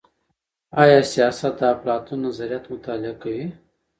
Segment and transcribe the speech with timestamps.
[0.81, 3.45] آیا سیاست د افلاطون نظریات مطالعه کوي؟